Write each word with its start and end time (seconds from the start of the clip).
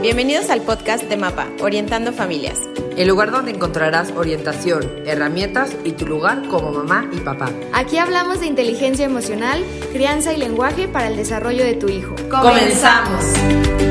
Bienvenidos 0.00 0.50
al 0.50 0.62
podcast 0.62 1.04
de 1.04 1.16
MAPA, 1.16 1.48
Orientando 1.60 2.12
Familias. 2.12 2.58
El 2.96 3.08
lugar 3.08 3.30
donde 3.30 3.52
encontrarás 3.52 4.12
orientación, 4.12 5.02
herramientas 5.06 5.74
y 5.84 5.92
tu 5.92 6.06
lugar 6.06 6.46
como 6.48 6.70
mamá 6.72 7.08
y 7.12 7.20
papá. 7.20 7.50
Aquí 7.72 7.98
hablamos 7.98 8.40
de 8.40 8.46
inteligencia 8.46 9.06
emocional, 9.06 9.64
crianza 9.92 10.32
y 10.32 10.36
lenguaje 10.36 10.86
para 10.86 11.08
el 11.08 11.16
desarrollo 11.16 11.64
de 11.64 11.74
tu 11.74 11.88
hijo. 11.88 12.14
¡Comenzamos! 12.28 13.89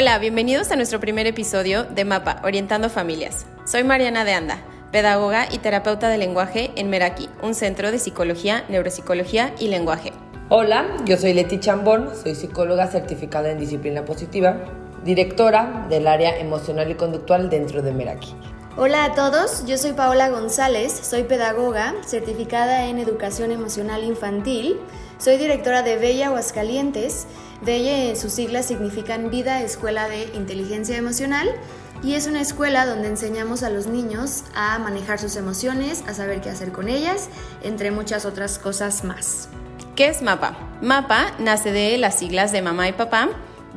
Hola, 0.00 0.16
bienvenidos 0.18 0.70
a 0.70 0.76
nuestro 0.76 1.00
primer 1.00 1.26
episodio 1.26 1.82
de 1.82 2.04
MAPA, 2.04 2.40
Orientando 2.44 2.88
Familias. 2.88 3.46
Soy 3.64 3.82
Mariana 3.82 4.24
de 4.24 4.32
Anda, 4.32 4.62
pedagoga 4.92 5.48
y 5.50 5.58
terapeuta 5.58 6.08
de 6.08 6.18
lenguaje 6.18 6.70
en 6.76 6.88
Meraki, 6.88 7.28
un 7.42 7.52
centro 7.52 7.90
de 7.90 7.98
psicología, 7.98 8.64
neuropsicología 8.68 9.52
y 9.58 9.66
lenguaje. 9.66 10.12
Hola, 10.50 10.86
yo 11.04 11.16
soy 11.16 11.32
Leti 11.32 11.58
Chambón, 11.58 12.10
soy 12.14 12.36
psicóloga 12.36 12.86
certificada 12.86 13.50
en 13.50 13.58
disciplina 13.58 14.04
positiva, 14.04 14.58
directora 15.02 15.86
del 15.90 16.06
área 16.06 16.38
emocional 16.38 16.88
y 16.92 16.94
conductual 16.94 17.50
dentro 17.50 17.82
de 17.82 17.90
Meraki. 17.90 18.36
Hola 18.76 19.04
a 19.04 19.14
todos, 19.14 19.66
yo 19.66 19.76
soy 19.78 19.94
Paola 19.94 20.28
González, 20.28 20.92
soy 20.92 21.24
pedagoga, 21.24 21.96
certificada 22.06 22.86
en 22.86 23.00
educación 23.00 23.50
emocional 23.50 24.04
infantil, 24.04 24.78
soy 25.18 25.36
directora 25.36 25.82
de 25.82 25.96
Bella 25.96 26.28
Aguascalientes, 26.28 27.26
Bella 27.60 28.04
en 28.04 28.16
sus 28.16 28.32
siglas 28.32 28.66
significan 28.66 29.30
Vida 29.30 29.62
Escuela 29.62 30.08
de 30.08 30.30
Inteligencia 30.34 30.96
Emocional 30.96 31.48
y 32.04 32.14
es 32.14 32.28
una 32.28 32.40
escuela 32.40 32.86
donde 32.86 33.08
enseñamos 33.08 33.64
a 33.64 33.70
los 33.70 33.88
niños 33.88 34.44
a 34.54 34.78
manejar 34.78 35.18
sus 35.18 35.34
emociones, 35.34 36.04
a 36.06 36.14
saber 36.14 36.40
qué 36.40 36.50
hacer 36.50 36.70
con 36.70 36.88
ellas, 36.88 37.28
entre 37.64 37.90
muchas 37.90 38.24
otras 38.24 38.60
cosas 38.60 39.02
más. 39.02 39.48
¿Qué 39.96 40.06
es 40.06 40.22
MAPA? 40.22 40.56
MAPA 40.80 41.32
nace 41.40 41.72
de 41.72 41.98
las 41.98 42.16
siglas 42.16 42.52
de 42.52 42.62
mamá 42.62 42.88
y 42.88 42.92
papá, 42.92 43.30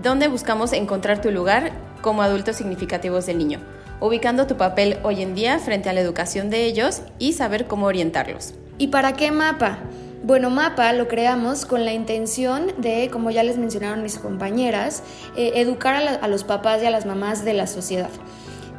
donde 0.03 0.27
buscamos 0.27 0.71
encontrar 0.73 1.21
tu 1.21 1.31
lugar 1.31 1.71
como 2.01 2.21
adultos 2.21 2.57
significativos 2.57 3.25
del 3.25 3.39
niño, 3.39 3.59
ubicando 3.99 4.45
tu 4.45 4.57
papel 4.57 4.99
hoy 5.01 5.23
en 5.23 5.33
día 5.33 5.57
frente 5.57 5.89
a 5.89 5.93
la 5.93 6.01
educación 6.01 6.51
de 6.51 6.65
ellos 6.65 7.01
y 7.17 7.33
saber 7.33 7.65
cómo 7.65 7.87
orientarlos. 7.87 8.53
¿Y 8.77 8.89
para 8.89 9.13
qué 9.13 9.31
MAPA? 9.31 9.79
Bueno, 10.23 10.51
MAPA 10.51 10.93
lo 10.93 11.07
creamos 11.07 11.65
con 11.65 11.83
la 11.83 11.93
intención 11.93 12.73
de, 12.77 13.09
como 13.11 13.31
ya 13.31 13.41
les 13.41 13.57
mencionaron 13.57 14.03
mis 14.03 14.19
compañeras, 14.19 15.01
eh, 15.35 15.53
educar 15.55 15.95
a, 15.95 16.27
los 16.27 16.43
papás 16.43 16.83
y 16.83 16.85
a 16.85 16.91
las 16.91 17.07
mamás 17.07 17.43
de 17.43 17.55
la 17.55 17.65
sociedad. 17.65 18.11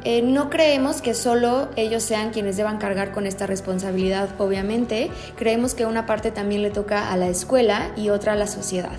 Eh, 0.05 0.21
no 0.21 0.49
creemos 0.49 1.01
que 1.01 1.13
solo 1.13 1.67
ellos 1.75 2.03
sean 2.03 2.31
quienes 2.31 2.55
deban 2.55 2.77
cargar 2.77 3.11
con 3.11 3.27
esta 3.27 3.45
responsabilidad, 3.45 4.29
obviamente. 4.37 5.11
Creemos 5.35 5.73
que 5.73 5.85
una 5.85 6.05
parte 6.05 6.31
también 6.31 6.61
le 6.61 6.69
toca 6.69 7.11
a 7.11 7.17
la 7.17 7.27
escuela 7.27 7.91
y 7.97 8.07
otra 8.07 8.33
a 8.33 8.35
la 8.37 8.47
sociedad. 8.47 8.95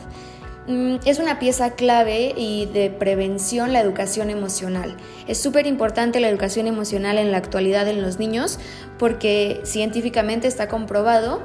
Mm, 0.67 0.97
es 1.07 1.19
una 1.19 1.39
pieza 1.39 1.71
clave 1.71 2.35
y 2.37 2.67
de 2.67 2.91
prevención 2.91 3.73
la 3.73 3.81
educación 3.81 4.29
emocional. 4.29 4.97
Es 5.27 5.39
súper 5.39 5.67
importante 5.67 6.21
la 6.21 6.29
educación 6.29 6.67
emocional 6.67 7.17
en 7.17 7.33
la 7.33 7.39
actualidad 7.39 7.89
en 7.89 8.03
los 8.03 8.19
niños 8.19 8.59
porque 8.99 9.61
científicamente 9.65 10.47
está 10.47 10.69
comprobado 10.69 11.43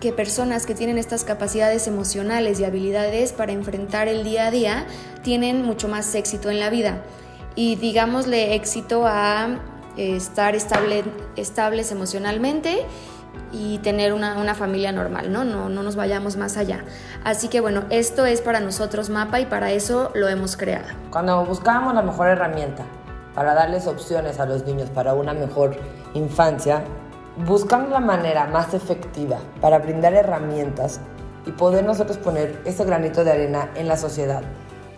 que 0.00 0.12
personas 0.12 0.66
que 0.66 0.74
tienen 0.74 0.98
estas 0.98 1.24
capacidades 1.24 1.86
emocionales 1.86 2.58
y 2.58 2.64
habilidades 2.64 3.32
para 3.32 3.52
enfrentar 3.52 4.08
el 4.08 4.24
día 4.24 4.46
a 4.46 4.50
día 4.50 4.86
tienen 5.22 5.62
mucho 5.62 5.88
más 5.88 6.14
éxito 6.14 6.50
en 6.50 6.58
la 6.58 6.70
vida. 6.70 7.02
Y 7.54 7.76
digámosle 7.76 8.54
éxito 8.54 9.06
a 9.06 9.58
eh, 9.96 10.16
estar 10.16 10.54
estable, 10.54 11.04
estables 11.36 11.92
emocionalmente 11.92 12.86
y 13.52 13.78
tener 13.78 14.12
una, 14.12 14.38
una 14.38 14.54
familia 14.54 14.92
normal, 14.92 15.32
¿no? 15.32 15.44
¿no? 15.44 15.68
No 15.68 15.82
nos 15.82 15.96
vayamos 15.96 16.36
más 16.36 16.56
allá. 16.56 16.84
Así 17.24 17.48
que 17.48 17.60
bueno, 17.60 17.84
esto 17.90 18.24
es 18.24 18.40
para 18.40 18.60
nosotros 18.60 19.10
MAPA 19.10 19.40
y 19.40 19.46
para 19.46 19.72
eso 19.72 20.10
lo 20.14 20.28
hemos 20.28 20.56
creado. 20.56 20.86
Cuando 21.10 21.44
buscábamos 21.44 21.94
la 21.94 22.02
mejor 22.02 22.28
herramienta 22.28 22.84
para 23.34 23.54
darles 23.54 23.86
opciones 23.86 24.40
a 24.40 24.46
los 24.46 24.64
niños 24.64 24.88
para 24.90 25.14
una 25.14 25.34
mejor 25.34 25.76
infancia, 26.14 26.82
buscando 27.36 27.90
la 27.90 28.00
manera 28.00 28.46
más 28.46 28.74
efectiva 28.74 29.38
para 29.60 29.78
brindar 29.78 30.14
herramientas 30.14 31.00
y 31.46 31.52
poder 31.52 31.84
nosotros 31.84 32.18
poner 32.18 32.60
ese 32.64 32.84
granito 32.84 33.24
de 33.24 33.32
arena 33.32 33.70
en 33.74 33.88
la 33.88 33.96
sociedad 33.96 34.42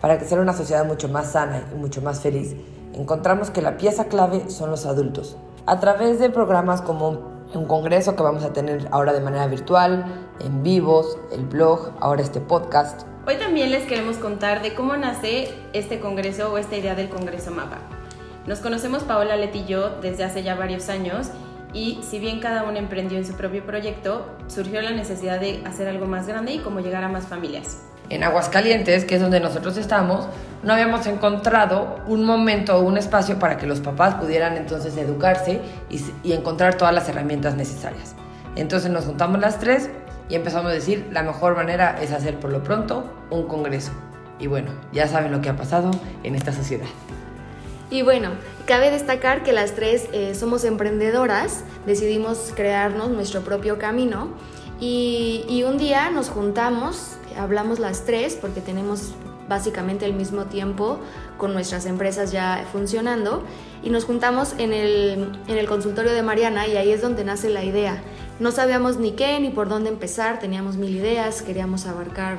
para 0.02 0.18
que 0.18 0.24
sea 0.24 0.40
una 0.40 0.52
sociedad 0.52 0.84
mucho 0.84 1.08
más 1.08 1.30
sana 1.30 1.62
y 1.72 1.76
mucho 1.76 2.02
más 2.02 2.20
feliz, 2.20 2.56
encontramos 2.92 3.50
que 3.50 3.62
la 3.62 3.76
pieza 3.76 4.06
clave 4.06 4.50
son 4.50 4.68
los 4.68 4.84
adultos. 4.84 5.36
A 5.64 5.78
través 5.78 6.18
de 6.18 6.28
programas 6.28 6.82
como 6.82 7.30
un 7.54 7.66
congreso 7.66 8.16
que 8.16 8.22
vamos 8.24 8.42
a 8.42 8.52
tener 8.52 8.88
ahora 8.90 9.12
de 9.12 9.20
manera 9.20 9.46
virtual, 9.46 10.04
en 10.40 10.64
vivos, 10.64 11.18
el 11.30 11.44
blog, 11.46 11.92
ahora 12.00 12.20
este 12.20 12.40
podcast. 12.40 13.02
Hoy 13.28 13.36
también 13.36 13.70
les 13.70 13.86
queremos 13.86 14.16
contar 14.16 14.60
de 14.60 14.74
cómo 14.74 14.96
nace 14.96 15.54
este 15.72 16.00
congreso 16.00 16.52
o 16.52 16.58
esta 16.58 16.76
idea 16.76 16.96
del 16.96 17.08
Congreso 17.08 17.52
MAPA. 17.52 17.78
Nos 18.48 18.58
conocemos 18.58 19.04
Paola 19.04 19.36
Leti 19.36 19.60
y 19.60 19.66
yo 19.66 20.00
desde 20.00 20.24
hace 20.24 20.42
ya 20.42 20.56
varios 20.56 20.88
años 20.88 21.30
y 21.72 22.00
si 22.02 22.18
bien 22.18 22.40
cada 22.40 22.64
uno 22.64 22.78
emprendió 22.78 23.18
en 23.18 23.26
su 23.26 23.34
propio 23.34 23.64
proyecto, 23.64 24.26
surgió 24.46 24.82
la 24.82 24.90
necesidad 24.90 25.40
de 25.40 25.62
hacer 25.64 25.88
algo 25.88 26.06
más 26.06 26.26
grande 26.26 26.52
y 26.52 26.58
cómo 26.58 26.80
llegar 26.80 27.04
a 27.04 27.08
más 27.08 27.26
familias. 27.26 27.78
En 28.10 28.24
Aguascalientes, 28.24 29.04
que 29.04 29.14
es 29.14 29.20
donde 29.22 29.40
nosotros 29.40 29.76
estamos, 29.78 30.28
no 30.62 30.74
habíamos 30.74 31.06
encontrado 31.06 32.00
un 32.06 32.24
momento 32.24 32.76
o 32.76 32.82
un 32.82 32.98
espacio 32.98 33.38
para 33.38 33.56
que 33.56 33.66
los 33.66 33.80
papás 33.80 34.16
pudieran 34.16 34.56
entonces 34.56 34.96
educarse 34.96 35.60
y, 35.88 36.04
y 36.22 36.32
encontrar 36.32 36.74
todas 36.74 36.92
las 36.92 37.08
herramientas 37.08 37.56
necesarias. 37.56 38.14
Entonces 38.54 38.90
nos 38.90 39.06
juntamos 39.06 39.40
las 39.40 39.58
tres 39.58 39.88
y 40.28 40.34
empezamos 40.34 40.70
a 40.70 40.74
decir, 40.74 41.08
la 41.10 41.22
mejor 41.22 41.56
manera 41.56 41.98
es 42.02 42.12
hacer 42.12 42.38
por 42.38 42.50
lo 42.50 42.62
pronto 42.62 43.10
un 43.30 43.46
congreso. 43.46 43.92
Y 44.38 44.46
bueno, 44.46 44.72
ya 44.92 45.06
saben 45.06 45.32
lo 45.32 45.40
que 45.40 45.48
ha 45.48 45.56
pasado 45.56 45.90
en 46.22 46.34
esta 46.34 46.52
sociedad. 46.52 46.88
Y 47.92 48.00
bueno, 48.00 48.30
cabe 48.64 48.90
destacar 48.90 49.42
que 49.42 49.52
las 49.52 49.72
tres 49.74 50.08
eh, 50.14 50.34
somos 50.34 50.64
emprendedoras, 50.64 51.62
decidimos 51.84 52.54
crearnos 52.56 53.10
nuestro 53.10 53.42
propio 53.42 53.78
camino 53.78 54.30
y, 54.80 55.44
y, 55.46 55.64
un 55.64 55.76
día 55.76 56.08
nos 56.08 56.30
juntamos, 56.30 57.18
hablamos 57.38 57.78
las 57.78 58.06
tres 58.06 58.38
porque 58.40 58.62
tenemos 58.62 59.12
básicamente 59.46 60.06
el 60.06 60.14
mismo 60.14 60.46
tiempo 60.46 61.00
con 61.36 61.52
nuestras 61.52 61.84
empresas 61.84 62.32
ya 62.32 62.64
funcionando 62.72 63.42
y 63.82 63.90
nos 63.90 64.06
juntamos 64.06 64.54
en 64.56 64.72
el, 64.72 65.30
en 65.46 65.58
el 65.58 65.68
consultorio 65.68 66.14
de 66.14 66.22
Mariana 66.22 66.66
y 66.66 66.78
ahí 66.78 66.92
es 66.92 67.02
donde 67.02 67.24
nace 67.24 67.50
la 67.50 67.62
idea. 67.62 68.02
No 68.40 68.52
sabíamos 68.52 68.96
ni 68.96 69.12
qué 69.12 69.38
ni 69.38 69.50
por 69.50 69.68
dónde 69.68 69.90
empezar, 69.90 70.38
teníamos 70.38 70.76
mil 70.76 70.96
ideas, 70.96 71.42
queríamos 71.42 71.84
abarcar 71.84 72.38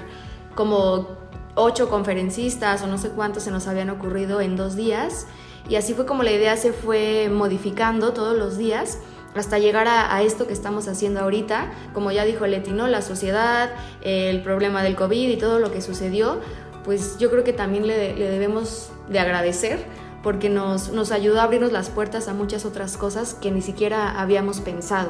como 0.56 1.23
ocho 1.56 1.90
conferencistas 1.90 2.82
o 2.82 2.88
no 2.88 2.98
sé 2.98 3.10
cuántos 3.10 3.44
se 3.44 3.52
nos 3.52 3.68
habían 3.68 3.90
ocurrido 3.90 4.42
en 4.42 4.56
dos 4.56 4.76
días 4.76 5.28
y 5.70 5.76
así 5.76 5.94
fue 5.94 6.06
como 6.06 6.24
la 6.24 6.32
idea 6.32 6.58
se 6.58 6.74
fue 6.74 7.30
modificando 7.30 8.14
todos 8.14 8.38
los 8.38 8.58
días 8.58 9.00
hasta 9.36 9.58
llegar 9.58 9.88
a, 9.88 10.22
esto 10.22 10.46
que 10.46 10.54
estamos 10.54 10.88
haciendo 10.88 11.20
ahorita, 11.22 11.72
como 11.94 12.12
ya 12.12 12.24
dijo 12.24 12.46
Leti, 12.46 12.72
¿no? 12.72 12.88
la 12.88 13.02
sociedad, 13.02 13.72
el 14.02 14.44
problema 14.44 14.84
del 14.84 14.96
COVID 14.96 15.30
y 15.30 15.38
todo 15.38 15.58
lo 15.58 15.72
que 15.72 15.82
sucedió, 15.82 16.40
pues 16.84 17.18
yo 17.18 17.32
creo 17.32 17.44
que 17.44 17.54
también 17.54 17.88
le, 17.88 18.16
le 18.16 18.30
debemos 18.30 18.92
de 19.10 19.20
agradecer 19.20 19.84
porque 20.22 20.50
nos, 20.50 20.92
nos 20.92 21.12
ayudó 21.12 21.40
a 21.40 21.44
abrirnos 21.44 21.72
las 21.72 21.90
puertas 21.90 22.28
a 22.28 22.34
muchas 22.34 22.64
otras 22.64 22.96
cosas 22.96 23.34
que 23.34 23.52
ni 23.52 23.62
siquiera 23.62 24.20
habíamos 24.22 24.62
pensado. 24.62 25.10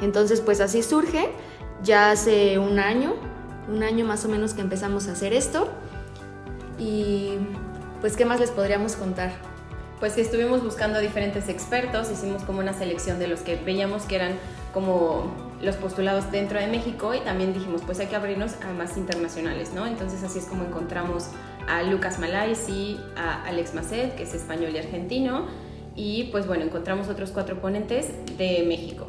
Entonces, 0.00 0.40
pues 0.40 0.60
así 0.60 0.82
surge, 0.82 1.30
ya 1.82 2.10
hace 2.10 2.58
un 2.58 2.78
año, 2.78 3.14
un 3.68 3.82
año 3.82 4.04
más 4.04 4.24
o 4.24 4.28
menos 4.28 4.54
que 4.54 4.60
empezamos 4.60 5.08
a 5.08 5.12
hacer 5.12 5.32
esto 5.32 5.68
y 6.78 7.34
pues, 8.00 8.16
¿qué 8.16 8.24
más 8.24 8.40
les 8.40 8.50
podríamos 8.50 8.96
contar? 8.96 9.30
pues 10.00 10.12
que 10.14 10.20
estuvimos 10.20 10.62
buscando 10.62 10.98
a 10.98 11.00
diferentes 11.00 11.48
expertos, 11.48 12.10
hicimos 12.10 12.42
como 12.42 12.60
una 12.60 12.74
selección 12.74 13.18
de 13.18 13.28
los 13.28 13.40
que 13.40 13.56
veíamos 13.56 14.02
que 14.02 14.16
eran 14.16 14.32
como 14.74 15.32
los 15.62 15.76
postulados 15.76 16.30
dentro 16.30 16.60
de 16.60 16.66
México 16.66 17.14
y 17.14 17.20
también 17.20 17.54
dijimos, 17.54 17.80
pues 17.84 17.98
hay 18.00 18.06
que 18.06 18.16
abrirnos 18.16 18.52
a 18.62 18.72
más 18.74 18.98
internacionales, 18.98 19.72
¿no? 19.74 19.86
Entonces 19.86 20.22
así 20.22 20.38
es 20.38 20.44
como 20.44 20.64
encontramos 20.64 21.30
a 21.66 21.82
Lucas 21.82 22.18
Malais 22.18 22.68
y 22.68 23.00
a 23.16 23.42
Alex 23.44 23.74
Macet, 23.74 24.14
que 24.16 24.24
es 24.24 24.34
español 24.34 24.72
y 24.74 24.78
argentino, 24.78 25.46
y 25.94 26.24
pues 26.24 26.46
bueno, 26.46 26.64
encontramos 26.64 27.08
otros 27.08 27.30
cuatro 27.30 27.58
ponentes 27.58 28.10
de 28.36 28.64
México. 28.68 29.08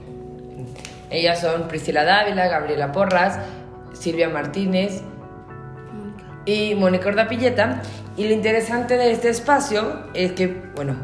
Ellas 1.09 1.41
son 1.41 1.67
Priscila 1.67 2.05
Dávila, 2.05 2.47
Gabriela 2.47 2.93
Porras, 2.93 3.39
Silvia 3.99 4.29
Martínez 4.29 5.01
y 6.45 6.75
Mónica 6.75 7.09
Ordapilleta. 7.09 7.81
Y 8.15 8.27
lo 8.27 8.33
interesante 8.33 8.97
de 8.97 9.11
este 9.11 9.29
espacio 9.29 10.03
es 10.13 10.31
que, 10.31 10.47
bueno, 10.75 10.95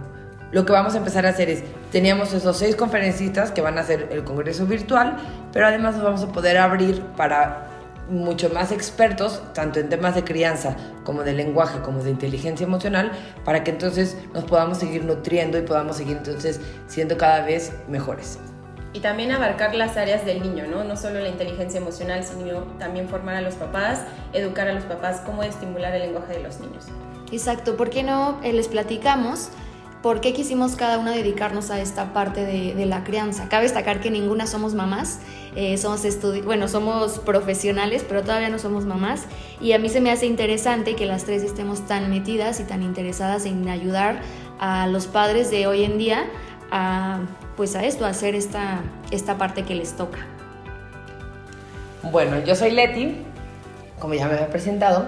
lo 0.52 0.66
que 0.66 0.72
vamos 0.72 0.96
a 0.96 0.98
empezar 0.98 1.26
a 1.26 1.30
hacer 1.30 1.50
es, 1.50 1.64
teníamos 1.92 2.34
esos 2.34 2.58
seis 2.58 2.76
conferencistas 2.76 3.52
que 3.52 3.62
van 3.62 3.78
a 3.78 3.82
hacer 3.82 4.10
el 4.12 4.24
congreso 4.24 4.66
virtual, 4.66 5.18
pero 5.52 5.68
además 5.68 5.96
nos 5.96 6.04
vamos 6.04 6.24
a 6.24 6.32
poder 6.32 6.58
abrir 6.58 7.02
para 7.18 7.70
mucho 8.10 8.50
más 8.50 8.72
expertos, 8.72 9.42
tanto 9.54 9.80
en 9.80 9.90
temas 9.90 10.14
de 10.16 10.24
crianza 10.24 10.76
como 11.04 11.24
de 11.24 11.34
lenguaje, 11.34 11.80
como 11.80 12.04
de 12.04 12.12
inteligencia 12.12 12.66
emocional, 12.66 13.12
para 13.46 13.64
que 13.64 13.72
entonces 13.72 14.18
nos 14.34 14.44
podamos 14.44 14.78
seguir 14.78 15.06
nutriendo 15.06 15.58
y 15.58 15.62
podamos 15.62 15.98
seguir 15.98 16.18
entonces 16.18 16.60
siendo 16.88 17.18
cada 17.18 17.46
vez 17.46 17.74
mejores. 17.88 18.40
Y 18.94 19.00
también 19.00 19.32
abarcar 19.32 19.74
las 19.74 19.98
áreas 19.98 20.24
del 20.26 20.42
niño, 20.42 20.66
¿no? 20.68 20.84
No 20.84 20.96
solo 20.96 21.20
la 21.20 21.30
inteligencia 21.30 21.80
emocional, 21.80 22.24
sino 22.24 22.62
también 22.78 23.10
formar 23.10 23.36
a 23.36 23.42
los 23.42 23.56
papás, 23.56 24.02
educar 24.34 24.68
a 24.68 24.74
los 24.74 24.84
papás 24.84 25.22
cómo 25.26 25.44
estimular 25.44 25.96
el 25.96 26.04
lenguaje 26.04 26.34
de 26.34 26.44
los 26.44 26.60
niños. 26.60 26.86
Exacto, 27.32 27.76
¿por 27.76 27.90
qué 27.90 28.04
no 28.04 28.40
eh, 28.44 28.54
les 28.54 28.68
platicamos 28.68 29.50
por 30.04 30.20
qué 30.20 30.34
quisimos 30.34 30.76
cada 30.76 31.00
una 31.00 31.12
dedicarnos 31.12 31.72
a 31.72 31.80
esta 31.80 32.12
parte 32.12 32.46
de, 32.46 32.86
la 32.86 33.06
crianza. 33.06 33.48
Cabe 33.48 33.64
destacar 33.64 34.02
que 34.02 34.12
ninguna 34.12 34.48
somos 34.48 34.74
mamás, 34.74 35.20
eh, 35.56 35.78
somos 35.78 36.02
bueno, 36.44 36.68
somos 36.68 37.20
profesionales, 37.20 38.06
pero 38.06 38.22
todavía 38.22 38.50
no 38.50 38.60
somos 38.60 38.86
mamás. 38.86 39.24
Y 39.62 39.72
a 39.72 39.80
mí 39.80 39.88
se 39.88 40.02
me 40.02 40.12
hace 40.12 40.26
interesante 40.26 40.98
que 40.98 41.06
las 41.06 41.24
tres 41.24 41.42
estemos 41.42 41.88
tan 41.88 42.10
metidas 42.10 42.60
y 42.60 42.66
tan 42.66 42.84
interesadas 42.84 43.46
en 43.46 43.70
ayudar 43.70 44.20
a 44.60 44.88
los 44.88 45.08
padres 45.08 45.50
de 45.50 45.68
hoy 45.68 45.86
en 45.86 45.98
día 45.98 46.26
a, 46.76 47.20
pues 47.56 47.76
a 47.76 47.86
esto, 47.86 48.04
a 48.06 48.10
hacer 48.10 48.34
esta, 48.34 48.82
esta 49.12 49.38
parte 49.38 49.64
que 49.64 49.76
les 49.76 49.96
toca. 49.96 50.18
Bueno, 52.02 52.44
yo 52.44 52.56
soy 52.56 52.72
Leti, 52.72 53.16
como 54.00 54.16
ya 54.16 54.28
me 54.28 54.34
había 54.34 54.50
presentado, 54.50 55.06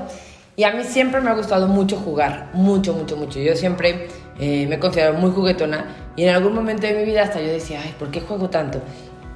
y 0.56 0.64
a 0.64 0.72
mí 0.72 0.84
siempre 0.84 1.20
me 1.22 1.32
ha 1.32 1.34
gustado 1.34 1.68
mucho 1.68 1.98
jugar, 1.98 2.50
mucho, 2.54 2.94
mucho, 2.94 3.18
mucho. 3.18 3.40
Yo 3.40 3.56
siempre 3.56 4.08
eh, 4.40 4.68
me 4.68 4.76
he 4.76 4.80
considerado 4.80 5.18
muy 5.18 5.32
juguetona 5.32 5.86
y 6.16 6.24
en 6.24 6.36
algún 6.36 6.54
momento 6.54 6.86
de 6.86 6.94
mi 6.94 7.04
vida 7.04 7.24
hasta 7.24 7.42
yo 7.42 7.48
decía, 7.48 7.82
ay, 7.84 7.96
¿por 7.98 8.12
qué 8.12 8.22
juego 8.22 8.50
tanto? 8.50 8.80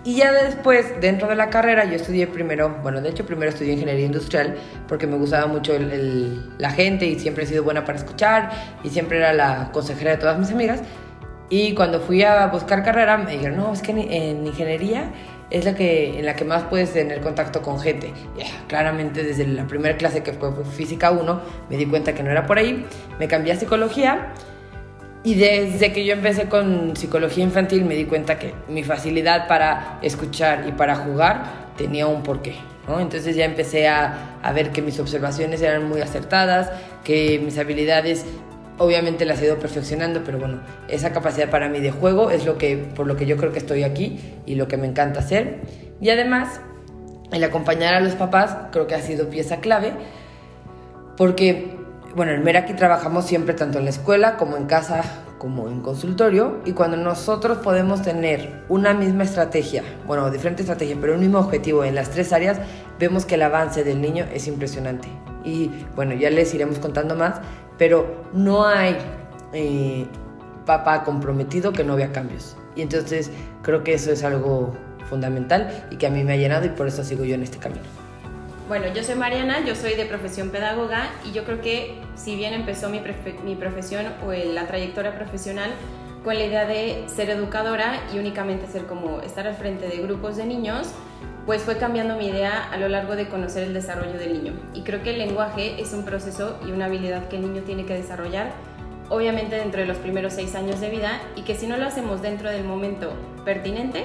Y 0.05 0.15
ya 0.15 0.31
después, 0.31 1.01
dentro 1.01 1.27
de 1.27 1.35
la 1.35 1.49
carrera, 1.49 1.83
yo 1.83 1.95
estudié 1.95 2.27
primero, 2.27 2.77
bueno, 2.83 3.01
de 3.01 3.09
hecho 3.09 3.25
primero 3.25 3.49
estudié 3.49 3.73
ingeniería 3.73 4.05
industrial 4.05 4.55
porque 4.87 5.07
me 5.07 5.17
gustaba 5.17 5.47
mucho 5.47 5.73
la 6.57 6.69
gente 6.69 7.05
y 7.05 7.19
siempre 7.19 7.43
he 7.43 7.47
sido 7.47 7.63
buena 7.63 7.83
para 7.83 7.97
escuchar 7.97 8.51
y 8.83 8.89
siempre 8.89 9.17
era 9.17 9.33
la 9.33 9.71
consejera 9.73 10.11
de 10.11 10.17
todas 10.17 10.39
mis 10.39 10.51
amigas. 10.51 10.81
Y 11.49 11.73
cuando 11.73 11.99
fui 11.99 12.23
a 12.23 12.45
buscar 12.47 12.83
carrera 12.83 13.17
me 13.17 13.31
dijeron, 13.31 13.57
no, 13.57 13.73
es 13.73 13.81
que 13.81 13.91
en 13.91 14.45
ingeniería 14.45 15.11
es 15.49 15.65
la 15.65 15.73
que, 15.73 16.19
en 16.19 16.25
la 16.25 16.35
que 16.35 16.45
más 16.45 16.63
puedes 16.63 16.93
tener 16.93 17.21
contacto 17.21 17.61
con 17.61 17.79
gente. 17.79 18.13
claramente 18.67 19.23
desde 19.23 19.47
la 19.47 19.65
primera 19.65 19.97
clase 19.97 20.21
que 20.21 20.33
fue 20.33 20.51
física 20.65 21.11
1 21.11 21.41
me 21.69 21.77
di 21.77 21.85
cuenta 21.85 22.13
que 22.13 22.23
no 22.23 22.29
era 22.29 22.45
por 22.45 22.57
ahí, 22.57 22.85
me 23.17 23.27
cambié 23.27 23.53
a 23.53 23.55
psicología 23.55 24.33
y 25.23 25.35
desde 25.35 25.91
que 25.91 26.05
yo 26.05 26.13
empecé 26.13 26.47
con 26.47 26.95
psicología 26.95 27.43
infantil 27.43 27.83
me 27.83 27.95
di 27.95 28.05
cuenta 28.05 28.37
que 28.39 28.53
mi 28.67 28.83
facilidad 28.83 29.47
para 29.47 29.99
escuchar 30.01 30.65
y 30.67 30.71
para 30.71 30.95
jugar 30.95 31.43
tenía 31.77 32.07
un 32.07 32.23
porqué. 32.23 32.55
Entonces 32.87 33.35
ya 33.35 33.45
empecé 33.45 33.87
a, 33.87 34.37
a 34.41 34.51
ver 34.51 34.71
que 34.71 34.81
mis 34.81 34.99
observaciones 34.99 35.61
eran 35.61 35.87
muy 35.87 36.01
acertadas, 36.01 36.71
que 37.03 37.39
mis 37.43 37.57
habilidades 37.59 38.25
obviamente 38.79 39.25
las 39.25 39.41
he 39.41 39.45
ido 39.45 39.59
perfeccionando, 39.59 40.23
pero 40.25 40.39
bueno, 40.39 40.61
esa 40.87 41.11
capacidad 41.11 41.49
para 41.49 41.69
mí 41.69 41.79
de 41.79 41.91
juego 41.91 42.31
es 42.31 42.45
lo 42.45 42.57
que, 42.57 42.77
por 42.77 43.05
lo 43.05 43.15
que 43.15 43.25
yo 43.25 43.37
creo 43.37 43.51
que 43.51 43.59
estoy 43.59 43.83
aquí 43.83 44.19
y 44.45 44.55
lo 44.55 44.67
que 44.67 44.77
me 44.77 44.87
encanta 44.87 45.19
hacer. 45.19 45.59
Y 46.01 46.09
además, 46.09 46.61
el 47.31 47.43
acompañar 47.43 47.93
a 47.93 47.99
los 47.99 48.13
papás 48.13 48.55
creo 48.71 48.87
que 48.87 48.95
ha 48.95 49.01
sido 49.01 49.29
pieza 49.29 49.57
clave, 49.57 49.93
porque, 51.17 51.75
bueno, 52.15 52.31
en 52.31 52.43
Meraki 52.43 52.73
trabajamos 52.73 53.25
siempre 53.25 53.53
tanto 53.53 53.77
en 53.77 53.83
la 53.83 53.89
escuela 53.91 54.37
como 54.37 54.57
en 54.57 54.65
casa, 54.65 55.03
como 55.37 55.67
en 55.67 55.81
consultorio, 55.81 56.59
y 56.65 56.71
cuando 56.71 56.97
nosotros 56.97 57.59
podemos 57.59 58.01
tener 58.01 58.63
una 58.69 58.93
misma 58.93 59.23
estrategia, 59.23 59.83
bueno, 60.07 60.29
diferente 60.31 60.61
estrategia, 60.61 60.97
pero 60.99 61.13
un 61.13 61.19
mismo 61.19 61.39
objetivo 61.39 61.83
en 61.83 61.95
las 61.95 62.09
tres 62.09 62.31
áreas, 62.31 62.59
vemos 62.97 63.25
que 63.25 63.35
el 63.35 63.41
avance 63.41 63.83
del 63.83 64.01
niño 64.01 64.25
es 64.33 64.47
impresionante. 64.47 65.09
Y 65.43 65.71
bueno, 65.95 66.13
ya 66.15 66.29
les 66.29 66.53
iremos 66.53 66.79
contando 66.79 67.15
más, 67.15 67.41
pero 67.79 68.25
no 68.33 68.67
hay 68.67 68.97
eh, 69.53 70.05
papá 70.67 71.03
comprometido 71.03 71.71
que 71.71 71.83
no 71.83 71.95
vea 71.95 72.11
cambios. 72.11 72.55
Y 72.75 72.83
entonces 72.83 73.31
creo 73.63 73.83
que 73.83 73.95
eso 73.95 74.11
es 74.11 74.23
algo 74.23 74.75
fundamental 75.09 75.87
y 75.89 75.95
que 75.95 76.05
a 76.05 76.11
mí 76.11 76.23
me 76.23 76.33
ha 76.33 76.37
llenado 76.37 76.65
y 76.65 76.69
por 76.69 76.87
eso 76.87 77.03
sigo 77.03 77.23
yo 77.23 77.33
en 77.33 77.41
este 77.41 77.57
camino. 77.57 77.81
Bueno, 78.67 78.85
yo 78.93 79.03
soy 79.03 79.15
Mariana, 79.15 79.65
yo 79.65 79.73
soy 79.73 79.95
de 79.95 80.05
profesión 80.05 80.51
pedagoga 80.51 81.09
y 81.25 81.31
yo 81.31 81.43
creo 81.43 81.59
que 81.61 81.99
si 82.15 82.35
bien 82.35 82.53
empezó 82.53 82.89
mi, 82.89 83.01
mi 83.43 83.55
profesión 83.55 84.05
o 84.23 84.31
la 84.31 84.67
trayectoria 84.67 85.15
profesional 85.15 85.71
con 86.23 86.35
la 86.35 86.45
idea 86.45 86.65
de 86.65 87.05
ser 87.07 87.31
educadora 87.31 87.99
y 88.13 88.19
únicamente 88.19 88.67
ser 88.67 88.85
como 88.85 89.21
estar 89.21 89.47
al 89.47 89.55
frente 89.55 89.87
de 89.87 89.97
grupos 89.97 90.37
de 90.37 90.45
niños, 90.45 90.89
pues 91.49 91.63
fue 91.63 91.77
cambiando 91.77 92.15
mi 92.15 92.27
idea 92.27 92.69
a 92.71 92.77
lo 92.77 92.87
largo 92.89 93.15
de 93.15 93.27
conocer 93.27 93.63
el 93.63 93.73
desarrollo 93.73 94.19
del 94.19 94.33
niño. 94.33 94.53
Y 94.75 94.83
creo 94.83 95.01
que 95.01 95.09
el 95.09 95.17
lenguaje 95.17 95.81
es 95.81 95.93
un 95.93 96.05
proceso 96.05 96.59
y 96.63 96.69
una 96.69 96.85
habilidad 96.85 97.27
que 97.27 97.37
el 97.37 97.41
niño 97.41 97.63
tiene 97.63 97.85
que 97.85 97.95
desarrollar, 97.95 98.51
obviamente 99.09 99.55
dentro 99.55 99.81
de 99.81 99.87
los 99.87 99.97
primeros 99.97 100.33
seis 100.33 100.53
años 100.53 100.79
de 100.79 100.91
vida, 100.91 101.19
y 101.35 101.41
que 101.41 101.55
si 101.55 101.65
no 101.65 101.75
lo 101.77 101.87
hacemos 101.87 102.21
dentro 102.21 102.51
del 102.51 102.65
momento 102.65 103.13
pertinente, 103.45 104.03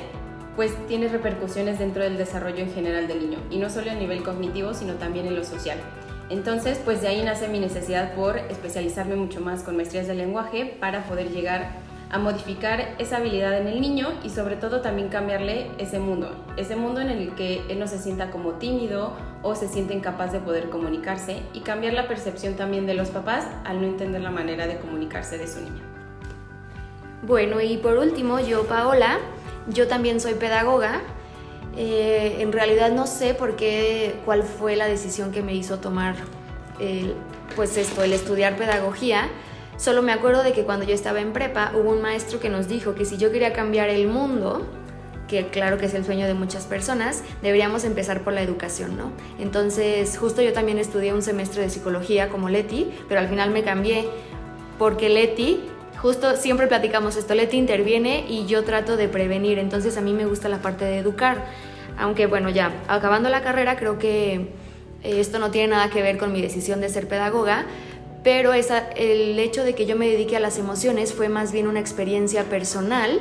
pues 0.56 0.72
tiene 0.86 1.08
repercusiones 1.08 1.78
dentro 1.78 2.02
del 2.02 2.16
desarrollo 2.16 2.60
en 2.60 2.72
general 2.72 3.08
del 3.08 3.20
niño, 3.20 3.40
y 3.50 3.58
no 3.58 3.68
solo 3.68 3.90
a 3.90 3.94
nivel 3.94 4.22
cognitivo, 4.22 4.72
sino 4.72 4.94
también 4.94 5.26
en 5.26 5.36
lo 5.36 5.44
social. 5.44 5.76
Entonces, 6.30 6.80
pues 6.82 7.02
de 7.02 7.08
ahí 7.08 7.22
nace 7.22 7.48
mi 7.48 7.58
necesidad 7.58 8.14
por 8.14 8.38
especializarme 8.38 9.16
mucho 9.16 9.42
más 9.42 9.62
con 9.62 9.76
maestrías 9.76 10.06
de 10.06 10.14
lenguaje 10.14 10.78
para 10.80 11.04
poder 11.04 11.28
llegar 11.28 11.72
a 12.14 12.18
modificar 12.20 12.94
esa 13.00 13.16
habilidad 13.16 13.58
en 13.58 13.66
el 13.66 13.80
niño 13.80 14.12
y 14.22 14.30
sobre 14.30 14.54
todo 14.54 14.80
también 14.80 15.08
cambiarle 15.08 15.72
ese 15.78 15.98
mundo, 15.98 16.30
ese 16.56 16.76
mundo 16.76 17.00
en 17.00 17.10
el 17.10 17.34
que 17.34 17.64
él 17.68 17.80
no 17.80 17.88
se 17.88 17.98
sienta 17.98 18.30
como 18.30 18.52
tímido 18.52 19.14
o 19.42 19.56
se 19.56 19.66
siente 19.66 19.94
incapaz 19.94 20.30
de 20.30 20.38
poder 20.38 20.70
comunicarse 20.70 21.42
y 21.52 21.60
cambiar 21.62 21.92
la 21.92 22.06
percepción 22.06 22.54
también 22.54 22.86
de 22.86 22.94
los 22.94 23.08
papás 23.08 23.48
al 23.64 23.80
no 23.80 23.88
entender 23.88 24.22
la 24.22 24.30
manera 24.30 24.68
de 24.68 24.78
comunicarse 24.78 25.38
de 25.38 25.48
su 25.48 25.60
niño. 25.60 25.82
Bueno, 27.26 27.60
y 27.60 27.78
por 27.78 27.98
último, 27.98 28.38
yo, 28.38 28.62
Paola, 28.68 29.18
yo 29.66 29.88
también 29.88 30.20
soy 30.20 30.34
pedagoga. 30.34 31.00
Eh, 31.76 32.36
en 32.38 32.52
realidad 32.52 32.92
no 32.92 33.08
sé 33.08 33.34
por 33.34 33.56
qué, 33.56 34.20
cuál 34.24 34.44
fue 34.44 34.76
la 34.76 34.86
decisión 34.86 35.32
que 35.32 35.42
me 35.42 35.52
hizo 35.52 35.80
tomar, 35.80 36.14
pues 37.56 37.76
esto, 37.76 38.04
el 38.04 38.12
estudiar 38.12 38.56
pedagogía 38.56 39.28
Solo 39.76 40.02
me 40.02 40.12
acuerdo 40.12 40.42
de 40.42 40.52
que 40.52 40.62
cuando 40.62 40.86
yo 40.86 40.94
estaba 40.94 41.20
en 41.20 41.32
prepa 41.32 41.72
hubo 41.74 41.90
un 41.90 42.00
maestro 42.00 42.40
que 42.40 42.48
nos 42.48 42.68
dijo 42.68 42.94
que 42.94 43.04
si 43.04 43.16
yo 43.16 43.32
quería 43.32 43.52
cambiar 43.52 43.88
el 43.88 44.06
mundo, 44.06 44.66
que 45.28 45.48
claro 45.48 45.78
que 45.78 45.86
es 45.86 45.94
el 45.94 46.04
sueño 46.04 46.26
de 46.26 46.34
muchas 46.34 46.64
personas, 46.64 47.22
deberíamos 47.42 47.84
empezar 47.84 48.22
por 48.22 48.32
la 48.32 48.42
educación, 48.42 48.96
¿no? 48.96 49.10
Entonces, 49.38 50.16
justo 50.16 50.42
yo 50.42 50.52
también 50.52 50.78
estudié 50.78 51.12
un 51.12 51.22
semestre 51.22 51.62
de 51.62 51.70
psicología 51.70 52.28
como 52.28 52.48
Leti, 52.48 52.92
pero 53.08 53.20
al 53.20 53.28
final 53.28 53.50
me 53.50 53.62
cambié 53.62 54.08
porque 54.78 55.08
Leti, 55.08 55.60
justo 56.00 56.36
siempre 56.36 56.66
platicamos 56.66 57.16
esto, 57.16 57.34
Leti 57.34 57.56
interviene 57.56 58.26
y 58.28 58.46
yo 58.46 58.64
trato 58.64 58.96
de 58.96 59.08
prevenir, 59.08 59.58
entonces 59.58 59.96
a 59.96 60.00
mí 60.00 60.12
me 60.12 60.26
gusta 60.26 60.48
la 60.48 60.58
parte 60.58 60.84
de 60.84 60.98
educar. 60.98 61.44
Aunque 61.96 62.26
bueno, 62.26 62.50
ya, 62.50 62.72
acabando 62.88 63.28
la 63.28 63.42
carrera 63.42 63.76
creo 63.76 63.98
que 63.98 64.34
eh, 65.04 65.20
esto 65.20 65.38
no 65.38 65.50
tiene 65.50 65.68
nada 65.68 65.90
que 65.90 66.02
ver 66.02 66.18
con 66.18 66.32
mi 66.32 66.42
decisión 66.42 66.80
de 66.80 66.88
ser 66.88 67.06
pedagoga, 67.06 67.66
pero 68.24 68.54
esa, 68.54 68.88
el 68.96 69.38
hecho 69.38 69.62
de 69.62 69.74
que 69.74 69.84
yo 69.84 69.96
me 69.96 70.08
dedique 70.08 70.36
a 70.36 70.40
las 70.40 70.58
emociones 70.58 71.12
fue 71.12 71.28
más 71.28 71.52
bien 71.52 71.68
una 71.68 71.78
experiencia 71.78 72.44
personal. 72.44 73.20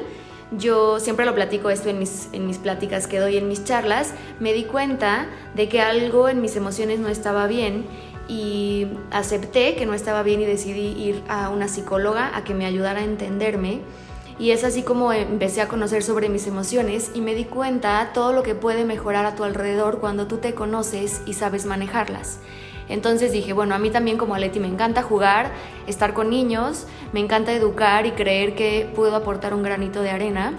Yo 0.51 1.00
siempre 1.00 1.25
lo 1.25 1.36
platico 1.36 1.69
esto 1.69 1.89
en 1.89 2.00
mis, 2.00 2.29
en 2.31 2.48
mis 2.48 2.57
pláticas 2.57 3.05
que 3.05 3.19
doy 3.19 3.38
en 3.38 3.50
mis 3.50 3.65
charlas, 3.65 4.13
me 4.39 4.53
di 4.53 4.63
cuenta 4.63 5.27
de 5.55 5.67
que 5.67 5.81
algo 5.81 6.29
en 6.29 6.41
mis 6.41 6.55
emociones 6.55 7.00
no 7.00 7.10
estaba 7.10 7.48
bien 7.48 7.86
y 8.29 8.88
acepté 9.12 9.75
que 9.75 9.86
no 9.86 9.93
estaba 9.93 10.24
bien 10.24 10.39
y 10.41 10.45
decidí 10.45 10.93
ir 11.01 11.22
a 11.27 11.50
una 11.50 11.67
psicóloga 11.67 12.36
a 12.38 12.45
que 12.45 12.53
me 12.53 12.65
ayudara 12.65 13.01
a 13.01 13.03
entenderme. 13.03 13.81
Y 14.39 14.51
es 14.51 14.63
así 14.63 14.83
como 14.83 15.12
empecé 15.12 15.62
a 15.62 15.67
conocer 15.67 16.01
sobre 16.01 16.29
mis 16.29 16.48
emociones 16.48 17.12
y 17.13 17.22
me 17.22 17.36
di 17.36 17.43
cuenta 17.43 18.12
todo 18.13 18.31
lo 18.31 18.41
que 18.41 18.55
puede 18.55 18.86
mejorar 18.86 19.25
a 19.25 19.36
tu 19.36 19.43
alrededor 19.43 20.00
cuando 20.00 20.27
tú 20.27 20.38
te 20.38 20.53
conoces 20.53 21.22
y 21.25 21.33
sabes 21.33 21.65
manejarlas. 21.65 22.39
Entonces 22.89 23.31
dije, 23.31 23.53
bueno, 23.53 23.75
a 23.75 23.79
mí 23.79 23.89
también 23.89 24.17
como 24.17 24.35
a 24.35 24.39
Leti 24.39 24.59
me 24.59 24.67
encanta 24.67 25.03
jugar, 25.03 25.51
estar 25.87 26.13
con 26.13 26.29
niños, 26.29 26.85
me 27.11 27.19
encanta 27.19 27.53
educar 27.53 28.05
y 28.05 28.11
creer 28.11 28.55
que 28.55 28.89
puedo 28.95 29.15
aportar 29.15 29.53
un 29.53 29.63
granito 29.63 30.01
de 30.01 30.11
arena. 30.11 30.53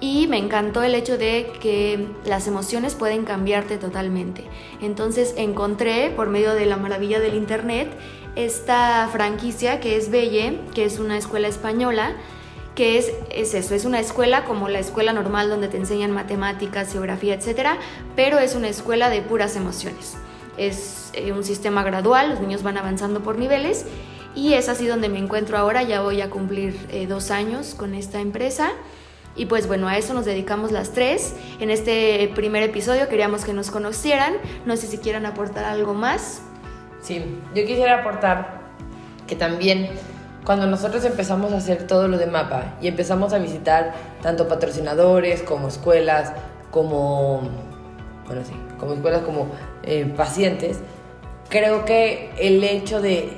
Y 0.00 0.28
me 0.28 0.38
encantó 0.38 0.84
el 0.84 0.94
hecho 0.94 1.18
de 1.18 1.50
que 1.60 2.06
las 2.24 2.46
emociones 2.46 2.94
pueden 2.94 3.24
cambiarte 3.24 3.78
totalmente. 3.78 4.44
Entonces 4.80 5.34
encontré, 5.36 6.10
por 6.10 6.28
medio 6.28 6.54
de 6.54 6.66
la 6.66 6.76
maravilla 6.76 7.18
del 7.18 7.34
Internet, 7.34 7.88
esta 8.36 9.08
franquicia 9.10 9.80
que 9.80 9.96
es 9.96 10.12
Belle, 10.12 10.60
que 10.72 10.84
es 10.84 11.00
una 11.00 11.18
escuela 11.18 11.48
española, 11.48 12.12
que 12.76 12.96
es, 12.96 13.10
es, 13.30 13.54
eso, 13.54 13.74
es 13.74 13.84
una 13.84 13.98
escuela 13.98 14.44
como 14.44 14.68
la 14.68 14.78
escuela 14.78 15.12
normal 15.12 15.48
donde 15.48 15.66
te 15.66 15.78
enseñan 15.78 16.12
matemáticas, 16.12 16.92
geografía, 16.92 17.34
etc., 17.34 17.70
pero 18.14 18.38
es 18.38 18.54
una 18.54 18.68
escuela 18.68 19.10
de 19.10 19.20
puras 19.20 19.56
emociones 19.56 20.16
es 20.58 21.10
eh, 21.14 21.32
un 21.32 21.44
sistema 21.44 21.82
gradual, 21.82 22.30
los 22.30 22.40
niños 22.40 22.62
van 22.62 22.76
avanzando 22.76 23.22
por 23.22 23.38
niveles 23.38 23.86
y 24.34 24.54
es 24.54 24.68
así 24.68 24.86
donde 24.86 25.08
me 25.08 25.18
encuentro 25.18 25.58
ahora, 25.58 25.82
ya 25.82 26.00
voy 26.00 26.20
a 26.20 26.30
cumplir 26.30 26.76
eh, 26.90 27.06
dos 27.06 27.30
años 27.30 27.74
con 27.74 27.94
esta 27.94 28.20
empresa 28.20 28.70
Y 29.34 29.46
pues 29.46 29.66
bueno, 29.66 29.88
a 29.88 29.96
eso 29.96 30.14
nos 30.14 30.24
dedicamos 30.24 30.72
las 30.72 30.92
tres. 30.92 31.34
En 31.60 31.70
este 31.70 32.30
primer 32.34 32.62
episodio 32.62 33.08
queríamos 33.08 33.44
que 33.44 33.52
nos 33.52 33.70
conocieran. 33.70 34.34
No 34.66 34.76
sé 34.76 34.88
si 34.88 34.98
quieran 34.98 35.26
aportar 35.26 35.64
algo 35.64 35.94
más. 35.94 36.40
Sí, 37.00 37.24
yo 37.54 37.64
quisiera 37.64 38.00
aportar 38.00 38.62
que 39.28 39.36
también 39.36 39.90
cuando 40.44 40.66
nosotros 40.66 41.04
empezamos 41.04 41.52
a 41.52 41.58
hacer 41.58 41.86
todo 41.86 42.08
lo 42.08 42.18
de 42.18 42.26
mapa 42.26 42.76
y 42.80 42.88
empezamos 42.88 43.32
a 43.32 43.38
visitar 43.38 43.94
tanto 44.22 44.48
patrocinadores 44.48 45.42
como 45.42 45.68
escuelas, 45.68 46.32
como, 46.70 47.42
bueno, 48.26 48.42
sí, 48.44 48.54
como 48.78 48.94
escuelas 48.94 49.22
como 49.22 49.48
eh, 49.82 50.12
pacientes, 50.16 50.78
creo 51.48 51.84
que 51.84 52.32
el 52.38 52.62
hecho 52.64 53.00
de, 53.00 53.32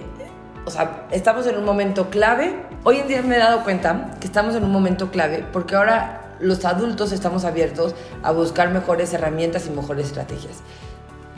o 0.64 0.70
sea, 0.70 1.06
estamos 1.11 1.47
en 1.47 1.56
un 1.56 1.64
momento 1.64 2.11
clave. 2.11 2.54
Hoy 2.85 2.99
en 2.99 3.09
día 3.09 3.23
me 3.23 3.37
he 3.37 3.38
dado 3.38 3.62
cuenta 3.64 4.12
que 4.20 4.26
estamos 4.26 4.54
en 4.54 4.64
un 4.64 4.73
momento 4.73 5.11
clave 5.11 5.44
porque 5.52 5.76
ahora 5.76 6.37
los 6.40 6.64
adultos 6.64 7.12
estamos 7.12 7.44
abiertos 7.44 7.94
a 8.23 8.32
buscar 8.32 8.70
mejores 8.70 9.12
herramientas 9.12 9.66
y 9.66 9.70
mejores 9.70 10.06
estrategias. 10.06 10.59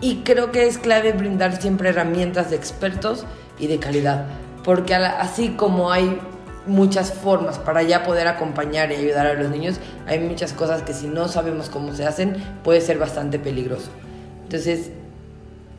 Y 0.01 0.23
creo 0.25 0.51
que 0.51 0.67
es 0.67 0.79
clave 0.79 1.13
brindar 1.13 1.61
siempre 1.61 1.91
herramientas 1.91 2.51
de 2.51 2.57
expertos 2.57 3.25
y 3.59 3.69
de 3.69 3.79
calidad, 3.79 4.27
porque 4.65 4.95
así 4.95 5.51
como 5.51 5.93
hay 5.93 6.21
muchas 6.67 7.13
formas 7.13 7.59
para 7.59 7.83
ya 7.83 8.05
poder 8.05 8.29
acompañar 8.29 8.93
y 8.93 8.97
ayudar 8.97 9.27
a 9.27 9.35
los 9.35 9.51
niños, 9.51 9.81
hay 10.07 10.21
muchas 10.21 10.53
cosas 10.53 10.83
que 10.83 10.93
si 10.93 11.07
no 11.07 11.29
sabemos 11.29 11.69
cómo 11.69 11.95
se 11.95 12.07
hacen 12.07 12.37
puede 12.63 12.81
ser 12.81 12.99
bastante 12.99 13.39
peligroso. 13.39 13.91
Entonces, 14.45 14.91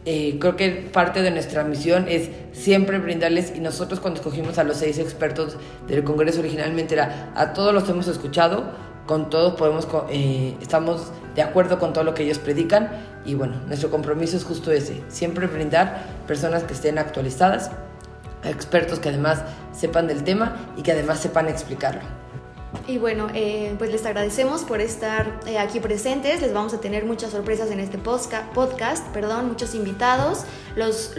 eh, 0.06 0.38
creo 0.40 0.58
que 0.58 0.90
parte 0.92 1.22
de 1.22 1.32
nuestra 1.32 1.64
misión 1.64 2.08
es 2.10 2.30
siempre 2.52 3.00
brindarles, 3.00 3.54
y 3.56 3.62
nosotros 3.62 4.02
cuando 4.02 4.20
escogimos 4.20 4.58
a 4.58 4.64
los 4.64 4.78
seis 4.78 5.00
expertos 5.00 5.56
del 5.88 6.04
Congreso 6.04 6.42
originalmente 6.42 6.96
era, 6.96 7.32
a 7.36 7.54
todos 7.54 7.74
los 7.74 7.88
hemos 7.90 8.08
escuchado, 8.08 8.66
con 9.06 9.30
todos 9.30 9.54
podemos, 9.54 9.88
eh, 10.10 10.56
estamos 10.62 11.12
de 11.36 11.42
acuerdo 11.42 11.80
con 11.80 11.94
todo 11.94 12.04
lo 12.04 12.14
que 12.14 12.24
ellos 12.24 12.40
predican, 12.40 12.90
y 13.26 13.36
bueno, 13.36 13.56
nuestro 13.68 13.90
compromiso 13.90 14.36
es 14.36 14.44
justo 14.44 14.72
ese, 14.72 15.02
siempre 15.08 15.48
brindar 15.48 16.04
personas 16.28 16.64
que 16.64 16.74
estén 16.74 16.98
actualizadas, 16.98 17.72
expertos 18.44 19.00
que 19.00 19.10
además 19.10 19.44
sepan 19.72 20.08
del 20.08 20.24
tema 20.24 20.58
y 20.78 20.84
que 20.84 20.92
además 20.92 21.20
sepan 21.20 21.48
explicarlo. 21.48 22.02
Y 22.88 22.98
bueno, 22.98 23.28
eh, 23.34 23.76
pues 23.78 23.92
les 23.92 24.06
agradecemos 24.06 24.64
por 24.64 24.82
estar 24.82 25.40
eh, 25.46 25.58
aquí 25.58 25.80
presentes. 25.80 26.42
Les 26.42 26.54
vamos 26.54 26.74
a 26.74 26.80
tener 26.82 27.06
muchas 27.06 27.32
sorpresas 27.32 27.72
en 27.72 27.80
este 27.80 27.98
podcast, 27.98 29.08
perdón, 29.10 29.48
muchos 29.48 29.76
invitados, 29.76 30.44
los, 30.76 31.14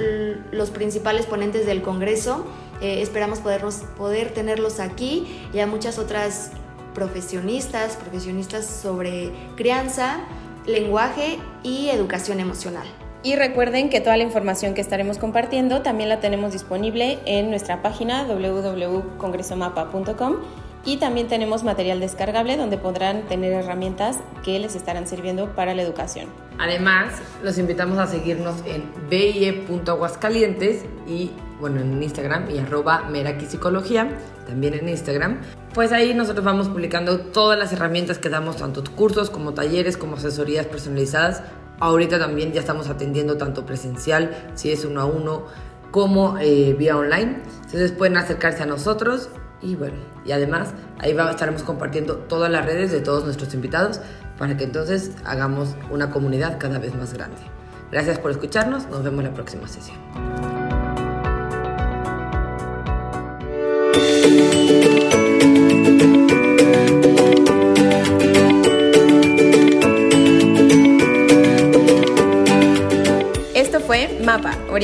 los 0.51 0.71
principales 0.71 1.27
ponentes 1.27 1.65
del 1.65 1.81
Congreso. 1.81 2.45
Eh, 2.81 3.01
esperamos 3.03 3.39
podernos, 3.39 3.77
poder 3.97 4.35
tenerlos 4.35 4.81
aquí 4.81 5.49
y 5.55 5.61
a 5.61 5.67
muchas 5.67 5.99
otras 5.99 6.51
profesionistas, 6.93 7.97
profesionistas 7.97 8.67
sobre 8.67 9.33
crianza, 9.57 10.19
lenguaje 10.67 11.39
y 11.63 11.89
educación 11.89 12.41
emocional. 12.41 12.87
Y 13.25 13.35
recuerden 13.37 13.89
que 13.89 14.03
toda 14.03 14.19
la 14.19 14.23
información 14.23 14.75
que 14.75 14.83
estaremos 14.83 15.17
compartiendo 15.17 15.81
también 15.81 16.11
la 16.11 16.21
tenemos 16.21 16.53
disponible 16.53 17.19
en 17.25 17.49
nuestra 17.49 17.81
página 17.81 18.25
www.congresomapa.com 18.25 20.37
y 20.85 20.99
también 20.99 21.29
tenemos 21.29 21.65
material 21.65 22.01
descargable 22.01 22.59
donde 22.59 22.77
podrán 22.77 23.23
tener 23.23 23.55
herramientas 23.55 24.19
que 24.45 24.59
les 24.59 24.75
estarán 24.75 25.09
sirviendo 25.09 25.55
para 25.55 25.75
la 25.75 25.81
educación. 25.81 26.27
Además, 26.59 27.15
los 27.43 27.57
invitamos 27.57 27.97
a 27.99 28.07
seguirnos 28.07 28.57
en 28.67 28.85
bie.aguascalientes 29.09 30.85
y 31.09 31.31
bueno, 31.59 31.81
en 31.81 32.03
Instagram 32.03 32.51
y 32.51 32.59
arroba 32.59 33.09
Meraki 33.09 33.47
Psicología, 33.47 34.07
también 34.47 34.75
en 34.75 34.91
Instagram. 34.91 35.41
Pues 35.73 35.93
ahí 35.93 36.13
nosotros 36.13 36.45
vamos 36.45 36.69
publicando 36.69 37.21
todas 37.21 37.59
las 37.59 37.73
herramientas 37.73 38.19
que 38.19 38.29
damos, 38.29 38.59
tanto 38.59 38.85
cursos 38.95 39.31
como 39.31 39.55
talleres, 39.55 39.97
como 39.97 40.17
asesorías 40.17 40.67
personalizadas. 40.67 41.43
Ahorita 41.81 42.19
también 42.19 42.53
ya 42.53 42.61
estamos 42.61 42.89
atendiendo 42.89 43.37
tanto 43.37 43.67
presencial, 43.67 44.51
si 44.55 44.71
es 44.71 44.85
uno 44.85 45.01
a 45.01 45.05
uno, 45.05 45.45
como 45.91 46.39
eh, 46.39 46.75
vía 46.79 46.97
online. 46.97 47.43
Entonces 47.65 47.93
pueden 47.93 48.17
acercarse 48.17 48.63
a 48.63 48.67
nosotros 48.67 49.31
y 49.63 49.77
bueno, 49.77 49.97
y 50.25 50.33
además 50.33 50.75
ahí 50.99 51.17
estaremos 51.31 51.63
compartiendo 51.63 52.17
todas 52.17 52.51
las 52.51 52.67
redes 52.67 52.93
de 52.93 53.01
todos 53.01 53.25
nuestros 53.25 53.55
invitados 53.55 54.01
para 54.39 54.57
que 54.57 54.65
entonces 54.65 55.13
hagamos 55.25 55.75
una 55.91 56.11
comunidad 56.11 56.59
cada 56.59 56.79
vez 56.79 56.95
más 56.95 57.15
grande. 57.15 57.41
Gracias 57.91 58.19
por 58.19 58.31
escucharnos, 58.31 58.89
nos 58.89 59.03
vemos 59.03 59.25
la 59.25 59.33
próxima 59.33 59.69
sesión. 59.69 60.54